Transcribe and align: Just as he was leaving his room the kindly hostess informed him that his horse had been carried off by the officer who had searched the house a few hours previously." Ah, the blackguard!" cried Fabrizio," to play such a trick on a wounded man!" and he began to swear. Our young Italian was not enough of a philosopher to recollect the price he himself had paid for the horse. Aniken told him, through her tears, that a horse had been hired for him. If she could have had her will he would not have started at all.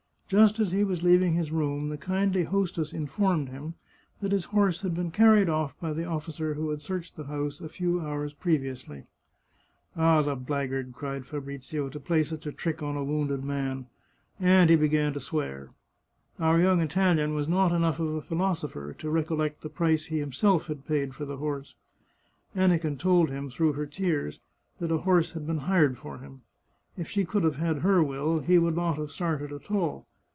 Just 0.31 0.61
as 0.61 0.71
he 0.71 0.85
was 0.85 1.03
leaving 1.03 1.33
his 1.33 1.51
room 1.51 1.89
the 1.89 1.97
kindly 1.97 2.45
hostess 2.45 2.93
informed 2.93 3.49
him 3.49 3.73
that 4.21 4.31
his 4.31 4.45
horse 4.45 4.79
had 4.79 4.95
been 4.95 5.11
carried 5.11 5.49
off 5.49 5.77
by 5.81 5.91
the 5.91 6.05
officer 6.05 6.53
who 6.53 6.69
had 6.69 6.81
searched 6.81 7.17
the 7.17 7.25
house 7.25 7.59
a 7.59 7.67
few 7.67 7.99
hours 7.99 8.31
previously." 8.31 9.03
Ah, 9.97 10.21
the 10.21 10.35
blackguard!" 10.37 10.93
cried 10.95 11.25
Fabrizio," 11.25 11.89
to 11.89 11.99
play 11.99 12.23
such 12.23 12.47
a 12.47 12.53
trick 12.53 12.81
on 12.81 12.95
a 12.95 13.03
wounded 13.03 13.43
man!" 13.43 13.87
and 14.39 14.69
he 14.69 14.77
began 14.77 15.11
to 15.11 15.19
swear. 15.19 15.71
Our 16.39 16.61
young 16.61 16.79
Italian 16.79 17.33
was 17.35 17.49
not 17.49 17.73
enough 17.73 17.99
of 17.99 18.13
a 18.15 18.21
philosopher 18.21 18.93
to 18.99 19.09
recollect 19.09 19.59
the 19.61 19.69
price 19.69 20.05
he 20.05 20.19
himself 20.19 20.67
had 20.67 20.87
paid 20.87 21.13
for 21.13 21.25
the 21.25 21.35
horse. 21.35 21.75
Aniken 22.55 22.97
told 22.97 23.29
him, 23.29 23.49
through 23.49 23.73
her 23.73 23.85
tears, 23.85 24.39
that 24.79 24.93
a 24.93 24.99
horse 24.99 25.33
had 25.33 25.45
been 25.45 25.57
hired 25.67 25.97
for 25.97 26.19
him. 26.19 26.43
If 26.95 27.09
she 27.09 27.25
could 27.25 27.43
have 27.43 27.57
had 27.57 27.79
her 27.79 28.01
will 28.01 28.39
he 28.39 28.57
would 28.57 28.77
not 28.77 28.93
have 28.95 29.11
started 29.11 29.51
at 29.51 29.69
all. 29.69 30.07